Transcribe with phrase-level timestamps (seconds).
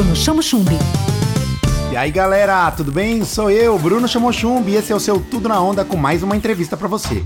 [0.00, 0.78] Bruno Chamo Chumbi.
[1.92, 3.22] E aí galera, tudo bem?
[3.22, 6.22] Sou eu, Bruno Chamo Chumbi, e esse é o seu Tudo na Onda com mais
[6.22, 7.22] uma entrevista para você.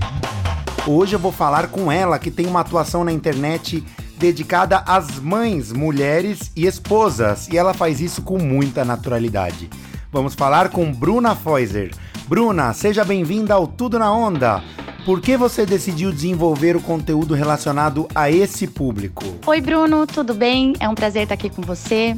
[0.85, 3.81] Hoje eu vou falar com ela que tem uma atuação na internet
[4.17, 9.69] dedicada às mães, mulheres e esposas, e ela faz isso com muita naturalidade.
[10.11, 11.91] Vamos falar com Bruna Feuser.
[12.27, 14.61] Bruna, seja bem-vinda ao Tudo na Onda.
[15.05, 19.23] Por que você decidiu desenvolver o conteúdo relacionado a esse público?
[19.45, 20.73] Oi, Bruno, tudo bem?
[20.79, 22.17] É um prazer estar aqui com você.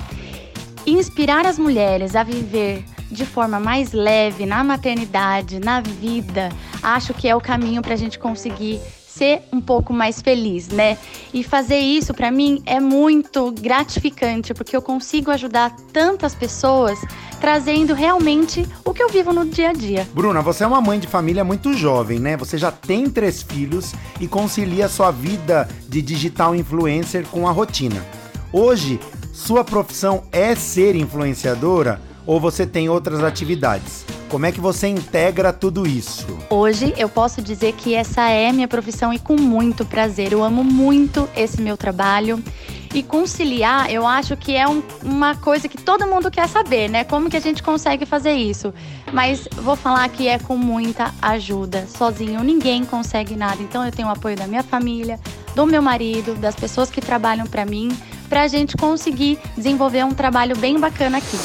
[0.88, 6.50] Inspirar as mulheres a viver de forma mais leve na maternidade, na vida,
[6.82, 10.98] acho que é o caminho para a gente conseguir ser um pouco mais feliz, né?
[11.34, 16.98] E fazer isso para mim é muito gratificante porque eu consigo ajudar tantas pessoas
[17.42, 20.08] trazendo realmente o que eu vivo no dia a dia.
[20.14, 22.38] Bruna, você é uma mãe de família muito jovem, né?
[22.38, 28.02] Você já tem três filhos e concilia sua vida de digital influencer com a rotina.
[28.54, 29.00] Hoje,
[29.38, 34.04] sua profissão é ser influenciadora ou você tem outras atividades?
[34.30, 36.26] Como é que você integra tudo isso?
[36.50, 40.34] Hoje eu posso dizer que essa é minha profissão e com muito prazer.
[40.34, 42.44] Eu amo muito esse meu trabalho.
[42.96, 47.04] E conciliar, eu acho que é um, uma coisa que todo mundo quer saber, né?
[47.04, 48.74] Como que a gente consegue fazer isso?
[49.14, 51.86] Mas vou falar que é com muita ajuda.
[51.86, 53.62] Sozinho ninguém consegue nada.
[53.62, 55.20] Então eu tenho o apoio da minha família,
[55.54, 57.96] do meu marido, das pessoas que trabalham para mim
[58.30, 61.38] para a gente conseguir desenvolver um trabalho bem bacana aqui.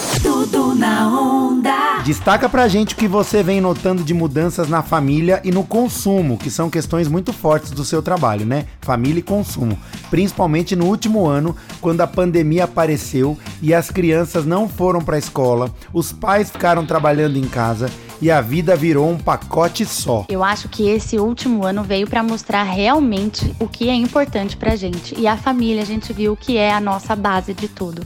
[0.43, 2.01] Tudo na onda.
[2.05, 6.37] Destaca pra gente o que você vem notando de mudanças na família e no consumo,
[6.37, 8.67] que são questões muito fortes do seu trabalho, né?
[8.81, 9.79] Família e consumo.
[10.11, 15.19] Principalmente no último ano, quando a pandemia apareceu e as crianças não foram para a
[15.21, 17.89] escola, os pais ficaram trabalhando em casa
[18.21, 20.27] e a vida virou um pacote só.
[20.29, 24.75] Eu acho que esse último ano veio para mostrar realmente o que é importante pra
[24.75, 25.15] gente.
[25.17, 28.05] E a família, a gente viu que é a nossa base de tudo.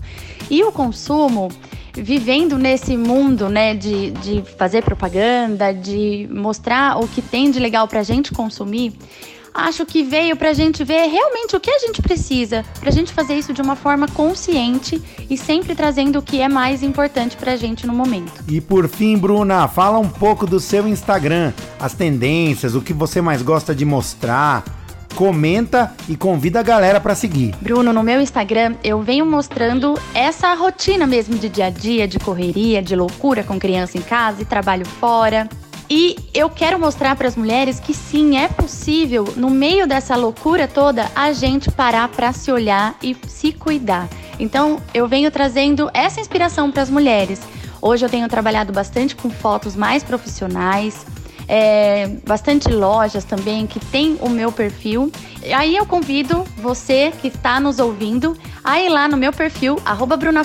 [0.51, 1.49] E o consumo,
[1.97, 7.89] vivendo nesse mundo, né, de, de fazer propaganda, de mostrar o que tem de legal
[7.89, 8.93] pra gente consumir,
[9.57, 12.93] acho que veio para a gente ver realmente o que a gente precisa, para a
[12.93, 17.37] gente fazer isso de uma forma consciente e sempre trazendo o que é mais importante
[17.37, 18.33] para a gente no momento.
[18.49, 23.21] E por fim, Bruna, fala um pouco do seu Instagram, as tendências, o que você
[23.21, 24.65] mais gosta de mostrar.
[25.17, 27.55] Comenta e convida a galera para seguir.
[27.63, 32.19] Bruno, no meu Instagram eu venho mostrando essa rotina mesmo de dia a dia, de
[32.19, 35.49] correria, de loucura com criança em casa e trabalho fora.
[35.89, 40.69] E eu quero mostrar para as mulheres que sim, é possível, no meio dessa loucura
[40.69, 44.09] toda, a gente parar para se olhar e se cuidar.
[44.39, 47.41] Então, eu venho trazendo essa inspiração para as mulheres.
[47.81, 51.07] Hoje eu tenho trabalhado bastante com fotos mais profissionais,
[51.49, 55.11] é, bastante lojas também que tem o meu perfil.
[55.45, 59.81] E aí eu convido você que está nos ouvindo a ir lá no meu perfil,
[59.85, 60.43] arroba Bruna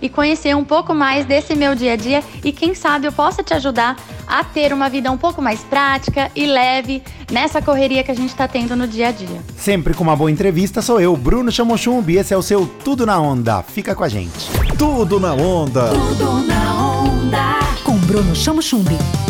[0.00, 3.42] e conhecer um pouco mais desse meu dia a dia e quem sabe eu possa
[3.42, 3.96] te ajudar
[4.28, 8.28] a ter uma vida um pouco mais prática e leve nessa correria que a gente
[8.28, 9.42] está tendo no dia a dia.
[9.56, 13.18] Sempre com uma boa entrevista, sou eu, Bruno Chamochumbi, esse é o seu Tudo na
[13.18, 13.62] Onda.
[13.62, 14.50] Fica com a gente.
[14.78, 15.88] Tudo na Onda.
[15.88, 17.58] Tudo na onda.
[17.82, 18.94] Com Bruno Chamo Chumbi.
[18.94, 19.27] Onda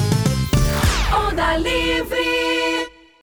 [1.57, 2.48] Livre.